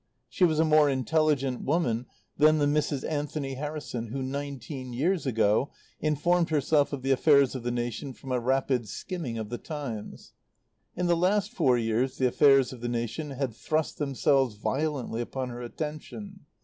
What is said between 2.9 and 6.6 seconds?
Anthony Harrison who, nineteen years ago, informed